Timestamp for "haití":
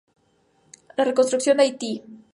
1.65-2.03